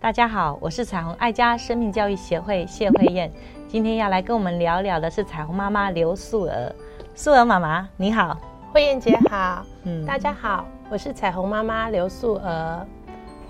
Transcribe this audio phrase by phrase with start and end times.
[0.00, 3.32] 大家好，我是彩虹爱家生命教育协会谢慧燕，
[3.66, 6.70] 今天要来跟我们聊聊的是彩虹妈妈刘素娥。
[7.14, 8.36] 素娥妈妈，你好，
[8.70, 12.86] 慧燕姐好，嗯，大家好，我是彩虹妈妈刘素娥。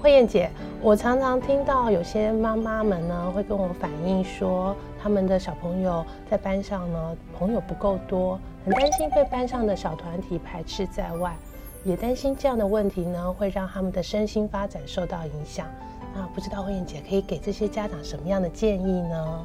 [0.01, 0.49] 慧燕姐，
[0.81, 11.37] 我常常听到有些妈妈们呢会跟我反映说，他们的小朋友在班上呢朋友不够多，很担心被班上的小团体排斥在外，
[11.85, 15.67] 也担心这样的问题呢会让他们的身心发展受到影响。
[16.15, 19.45] 那不知道慧燕姐可以给这些家长什么样的建议呢？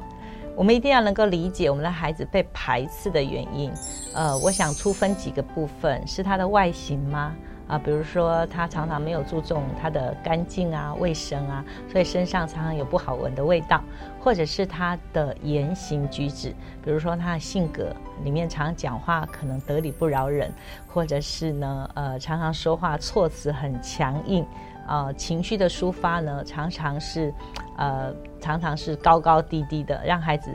[0.56, 3.70] 我们一定要能够理解我们的孩子被排斥的原因。
[4.14, 7.36] 呃，我想粗分几个部分，是他的外形吗？
[7.70, 13.80] 啊，比如说他常常没有注重他的干净啊、卫生啊，所以身上常常有不好闻的味道，
[14.18, 16.50] 或者是他的言行举止，
[16.82, 20.52] 比如说他的性格里面常讲话可能得理不饶人，
[20.88, 24.44] 或者是呢，呃，常常说话措辞很强硬。
[24.88, 27.32] 呃，情绪的抒发呢，常常是，
[27.76, 30.50] 呃，常常是高高低低的，让孩子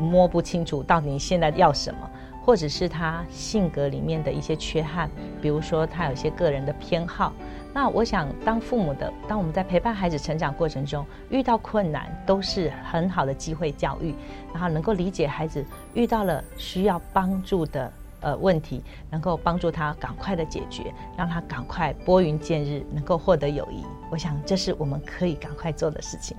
[0.00, 2.10] 摸不清楚到底现在要什么，
[2.46, 5.10] 或者是他性格里面的一些缺憾，
[5.42, 7.32] 比如说他有些个人的偏好。
[7.74, 14.14] 那我想，当父母的，当我们在陪伴孩子成长过程中遇到困难，都是很好的机会教育，
[14.54, 17.92] 然后能够理解孩子遇到了需要帮助的。
[18.20, 23.84] 呃，问题能够帮助他赶快的解决，让他赶快拨云见日，能够获得友谊。
[24.10, 26.34] 我想这是我们可以赶快做的事情。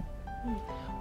[0.48, 0.56] 嗯，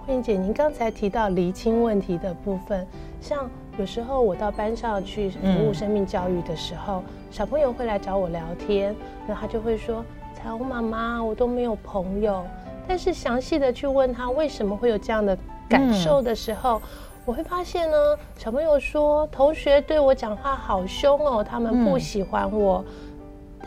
[0.05, 2.87] 慧英姐，您刚才提到厘清问题的部分，
[3.19, 8.95] 像有时候我到班上去服务生命教育的时候，小朋友会来找我聊天，
[9.27, 10.03] 那他就会说
[10.33, 12.43] ：“彩虹妈妈，我都没有朋友。”
[12.87, 15.37] 但是详细的去问他为什么会有这样的
[15.69, 16.81] 感受的时候。
[17.23, 17.97] 我会发现呢，
[18.37, 22.81] 小朋友说同学对我讲话好凶哦，他们不喜欢我。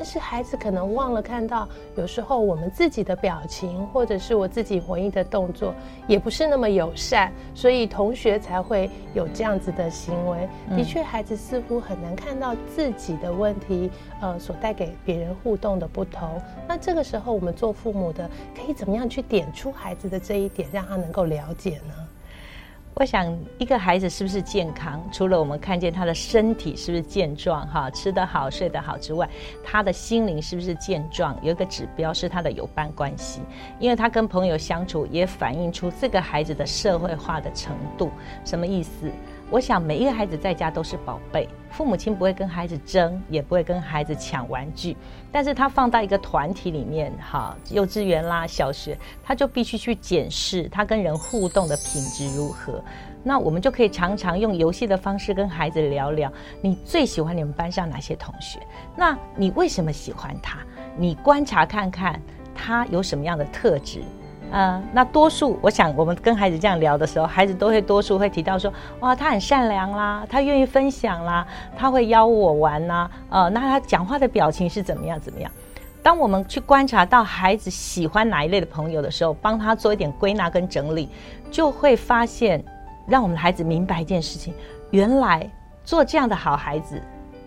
[0.00, 5.74] 但是孩子可能忘了看到，有时候我们自己的表情，或者是我自己回应的动作，
[6.06, 10.48] 也不是那么友善，所以同学才会有这样子的行为。
[10.74, 13.90] 的确，孩子似乎很难看到自己的问题，
[14.22, 16.40] 呃，所带给别人互动的不同。
[16.66, 21.94] 那这个时候，我们做父母的可以怎么样去点出孩子的这一点，让他能够了解呢？
[22.94, 29.26] 我想，一个孩子是不是健康，除了我们看见他的身体是不是健壮，哈，吃得好、睡得好之外，
[29.64, 31.34] 他的心灵是不是健壮？
[31.40, 33.40] 有一个指标是他的有伴关系，
[33.78, 38.10] 因为他跟朋友相处，也反映出这个孩子的社会化的程度。
[38.44, 39.10] 什么意思？
[39.50, 44.96] 我想每一个孩子在家都是宝贝，父母亲不会跟孩子争，也不会跟孩子抢玩具。
[45.32, 52.80] 但是他放到一个团体里面，哈，幼稚园啦、小学，他就必须去检视他跟人互动的品质如何。
[53.24, 56.32] 那我们就可以常常用游戏的方式跟孩子聊聊：
[56.62, 58.60] 你最喜欢你们班上哪些同学？
[58.96, 60.60] 那你为什么喜欢他？
[60.96, 62.22] 你观察看看
[62.54, 64.00] 他有什么样的特质。
[64.50, 71.46] 呃，那多数我想，我们跟孩子这样聊的时候，孩子都会多数会提到说，哇，他很善良啦，他愿意分享啦，
[71.76, 75.50] 他会邀我玩呐，呃，那他讲话的表情是怎么样怎么样？
[76.02, 81.08] 当我们去观察到孩子喜欢哪一类的朋友的时候，帮他做一点归纳跟整理，
[81.50, 82.64] 就会发现，
[83.06, 84.52] 让我们的孩子明白一件事情：
[84.90, 85.48] 原来
[85.84, 87.00] 做这样的好孩子，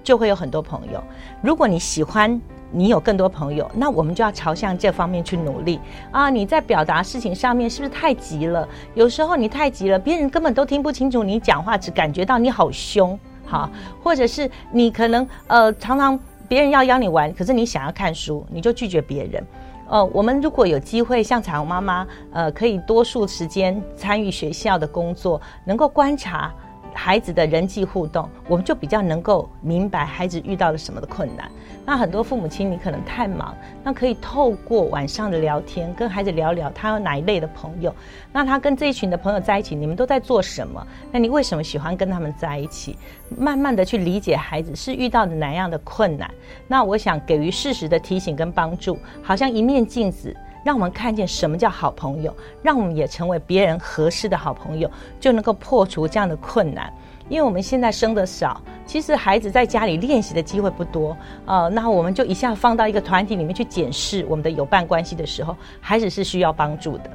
[0.03, 1.03] 就会有很多朋友。
[1.41, 2.39] 如果你喜欢。
[2.73, 5.79] 你有更多朋友，那我们就要朝向这方面去努力
[6.11, 6.29] 啊！
[6.29, 8.67] 你在表达事情上面是不是太急了？
[8.95, 13.69] 有时候你太急了，别人根本都听不清楚你讲话，只感觉到你好凶，好，
[14.03, 19.45] 或者是你可能呃常常别人要邀你玩，可是你想要看书，你就拒绝别人。
[19.87, 26.51] 呃，我们如果有机会像彩虹妈妈，呃，可以多数时间参与学校的工作，能够观察。
[26.93, 31.49] 孩子的人际互动，我们就比较能够明白孩子遇到了什么的困难。
[31.85, 37.93] 那很多父母亲，你可能太忙，那可以透过晚上的聊天，跟孩子聊聊他有哪一类的朋友。
[38.31, 40.85] 那他跟这一群的朋友在一起，你们都在做什么？
[41.11, 42.97] 那你为什么喜欢跟他们在一起？
[43.37, 46.31] 慢慢的去理解孩子是遇到的哪样的困难。
[46.67, 50.33] 那我想给予适时的提醒跟帮助，好像一面镜子。
[50.63, 54.89] 让我们看见什么叫好朋友，让我们也成为别人合适的好朋友，
[55.19, 56.91] 就能够破除这样的困难。
[57.29, 61.15] 因为我们现在生的少，其实孩子在家里练习的机会不多，
[61.45, 67.09] 呃，那我们就一下放到一个团体里面去检视我们的友伴关系的时候，孩子是需要帮助的。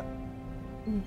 [0.87, 1.01] 嗯，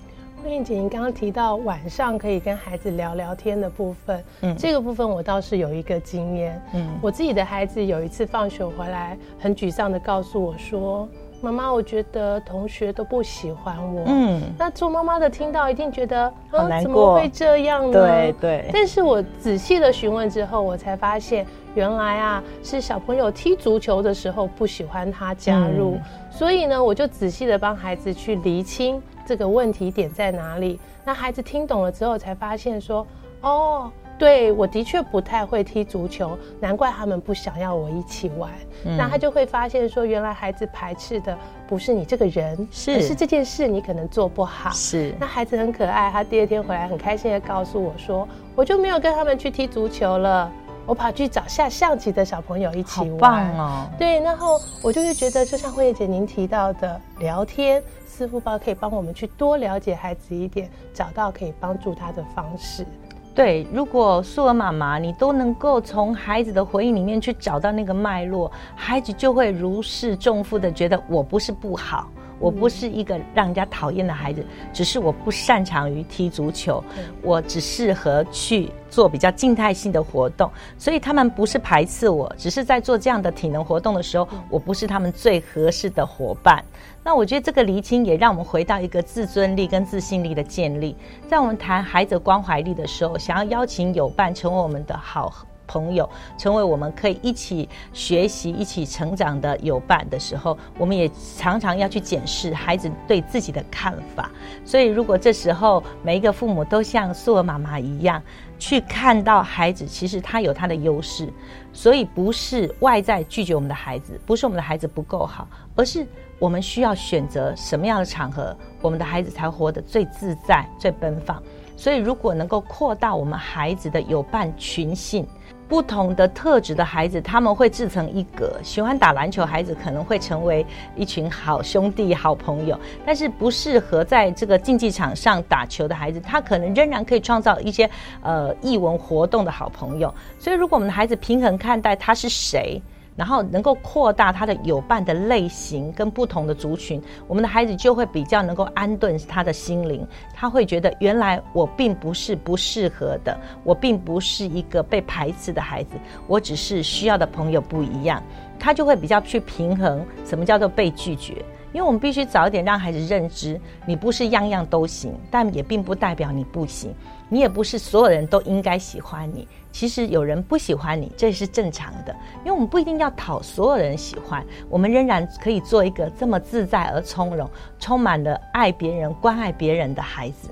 [0.44, 11.10] 慧燕姐，您刚刚提到晚上可以跟孩子聊聊天的部分，嗯，这个部分我倒是有一个经验，嗯，我自己的孩子有一次放学回来，很沮丧的告诉我说。
[11.42, 14.04] 妈妈，我觉得同学都不喜欢我。
[14.06, 17.92] 嗯，那做妈妈的听到一定觉得好难过，怎么会这样呢？
[17.92, 18.70] 对对。
[18.72, 25.98] 但是我仔细的询问之后，我才发现，原来啊是小朋友踢足球的时候不喜欢他加入，
[26.30, 30.80] 所以呢，我就仔细的帮孩子去厘清这个问题点在哪里。
[31.04, 33.06] 那孩子听懂了之后，才发现说，
[33.42, 33.92] 哦。
[34.22, 38.52] 对，我的确不太会踢足球，难怪他们不想要我一起玩。
[38.84, 41.36] 那他就会发现说，原来孩子排斥的
[41.68, 44.70] 不是你这个人，是是这件事你可能做不好。
[44.70, 50.52] 是，那孩子很可爱，他第二天回来很开心的告诉我说，我就没有跟他们去踢足球了，
[50.86, 53.18] 我跑去找下象棋的小朋友一起玩。
[53.18, 53.88] 棒哦！
[53.98, 62.86] 对，然后我就会觉得，就像慧姐您提到的，聊天似乎包可以帮我们去多了解孩子一点，找到可以帮助他的方式。
[63.34, 72.10] 对，如果素儿妈妈你都能够从孩子的回忆里面去找到那个脉络，孩子就会如释重负的觉得我不是不好。
[72.42, 74.44] 我不是一个让人家讨厌的孩子，
[74.74, 76.84] 只是我不擅长于踢足球，
[77.22, 86.64] 我只适合去做比较静态性的活动，所以他们不是排斥我，只是在做这样的体能活动的时候，我不是他们最合适的伙伴。
[87.04, 90.96] 那我觉得这个厘清也让我们回到一个自尊力跟自信力的建立，
[91.30, 95.46] 在我们谈孩子关怀力的时候，想要邀请友伴成为我们的好。
[95.72, 104.30] 朋友成为我们可以一起学习、一起成长的友伴的时候，我们也常常要去检视孩子对自己的看法。
[104.66, 108.22] 所以，如果这时候每一个父母都像素儿妈妈一样，
[108.60, 111.32] 去看到孩子，其实他有他的优势，
[111.72, 116.06] 所以不是外在拒绝我们的孩子，不是我们的孩子不够好，而是
[116.38, 121.42] 我们需要选择什么样的场合，我们的孩子才活得最自在、最奔放。
[121.78, 125.26] 所以，如果能够扩大我们孩子的友伴群性。
[125.72, 128.60] 不同的特质的孩子，他们会自成一格。
[128.62, 130.66] 喜欢打篮球，孩子可能会成为
[130.98, 132.76] 一群好兄弟、好朋友；
[133.06, 137.90] 但是不适合在这个竞技场上打球的孩子，他可能仍然可以创造一些
[138.22, 140.14] 呃艺文活动的好朋友。
[140.38, 142.82] 所以，如果我们的孩子平衡看待他是谁。
[143.16, 150.08] 然后能够扩大他的友伴的类型跟不同的族群，我们的孩子就会比较能够安顿他的心灵。
[150.34, 155.98] 他会觉得原来我并不是不适合的，我并不是一个被排斥的孩子，
[156.28, 158.22] 我只是需要的朋友不一样。
[158.58, 161.44] 他就会比较去平衡什么叫做被拒绝。
[161.74, 166.94] 因为我们必须早一点让孩子认知，你不是样样都行，但也并不代表你不行。
[167.30, 169.48] 你也不是所有人都应该喜欢你。
[169.72, 172.14] 其实有人不喜欢你，这是正常的。
[172.40, 180.50] 因为我们不一定要讨所有人喜欢，我们仍然可以做一个这么自在而从容、充满了爱别人、关爱别人的孩子。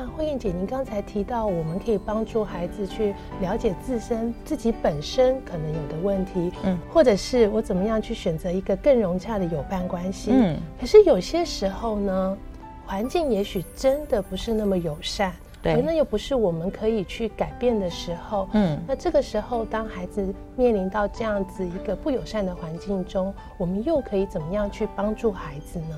[0.00, 10.56] 那慧燕姐，您刚才提到，我们可以帮助孩子去了解自身自己本身可能有的问题，嗯，或者是我怎么样去选择一个更融洽的友伴关系，嗯。
[10.80, 12.38] 可是有些时候呢，
[12.86, 18.80] 环境也许真的不是那么友善，对，那又不是我们可以去改变的时候，嗯。
[18.88, 25.96] 那这个时候，当孩子面临到这样子一个不友善的环境中，我们又可以怎么样去帮助孩子呢？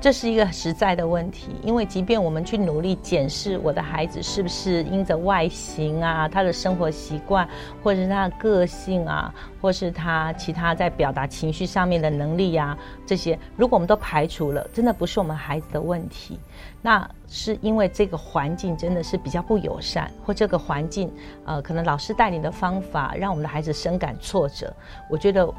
[0.00, 7.46] 这是一个实在的问题，因为即便我们去努力检视我的孩子是不是因着外形啊、他的生活习惯，
[7.82, 16.38] 或者是他的个性啊，或是他其他在表达情绪上面的能力呀，这些如果我们都排除了，真的不是我们孩子的问题，
[16.80, 21.12] 那是因为这个环境真的是比较不友善，或这个环境
[21.44, 24.72] 呃，可能老师带领的方法让我们的孩子深感挫折。
[25.10, 25.52] 我觉得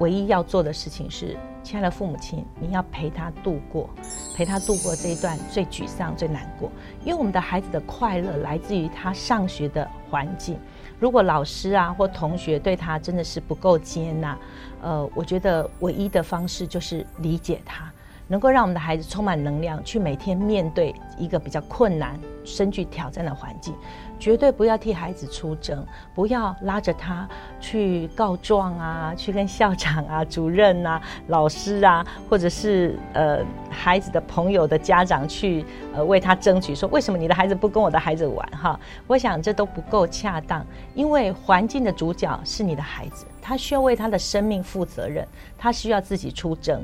[0.00, 1.36] 唯一要做的事情是。
[1.64, 3.88] 亲爱的父母亲，你要陪他度过，
[4.36, 6.70] 陪他度过这一段最沮丧、最难过。
[7.00, 10.58] 因为我们的孩子的快乐来自于他上学的环境。
[11.00, 14.38] 如果老师啊或同学对他真的是不够接纳，
[14.82, 17.90] 呃，我觉得唯一的方式就是理解他，
[18.28, 23.74] 能够让我们的孩子充满能量，去每天面对一个比较困难、深具挑战的环境。
[24.16, 27.28] 绝对不要替孩子出征，不要拉着他
[27.60, 38.48] 去告状啊，去跟校长啊、主任啊、老师啊，或者是呃孩子的朋友的家长去呃为他争取，说为什么你的孩子不跟我的孩子玩？
[38.52, 40.64] 哈，我想这都不够恰当，
[40.94, 45.26] 因为环境的主角是你的孩子，他需要为他的生命负责任，
[45.58, 46.82] 他需要自己出征。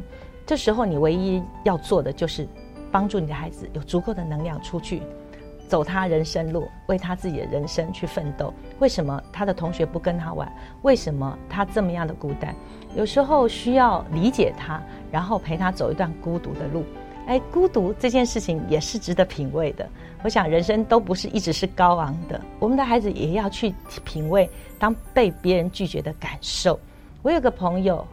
[0.50, 2.44] 这时候你唯一要做的就是
[2.90, 5.00] 帮助你的孩子有足够的能量出去。
[5.68, 8.52] 走他人生路，为他自己的人生去奋斗。
[8.80, 10.52] 为什么他的同学不跟他玩？
[10.82, 12.52] 为什么他这么样的孤单？
[12.96, 16.84] 有时候需要理解他，然后陪他走一段孤独的路。
[17.28, 19.88] 哎，孤独这件事情也是值得品味的。
[20.24, 23.72] 我想人生都不是一直是高昂的，我们的孩子也要去
[24.04, 26.76] 品味当被别人拒绝的感受。
[27.22, 28.04] 我有个朋友，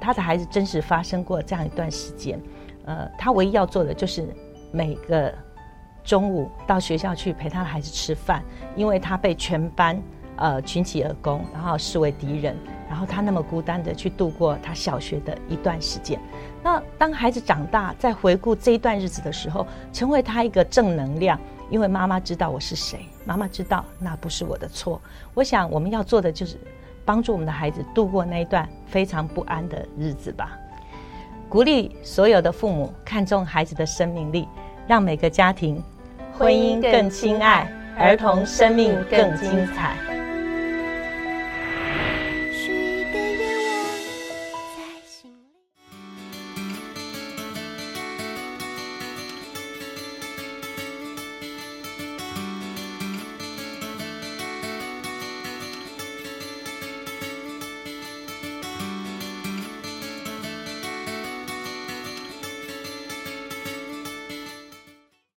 [0.00, 2.40] 他的孩子真实发生过这样一段时间，
[2.84, 4.28] 呃，他唯一要做的就是
[4.72, 5.32] 每个
[6.04, 8.42] 中午到学校去陪他的孩子吃饭，
[8.76, 10.00] 因为他被全班
[10.36, 12.56] 呃群起而攻，然后视为敌人，
[12.88, 16.18] 然后他那么孤单的去度过他小学的一段时间。
[16.62, 21.38] 那当孩子长大，在回顾这一段日子的时候，成为他一个正能量，
[21.70, 25.00] 因为妈妈知道我是谁，妈妈知道那不是我的错。
[25.34, 26.58] 我想我们要做的就是
[27.08, 30.58] 帮助我们的孩子度过那一段非常不安的日子吧。
[31.48, 34.46] 鼓励所有的父母看重孩子的生命力，
[34.86, 35.82] 让每个家庭
[36.36, 39.96] 婚姻更亲爱，儿童生命更精彩。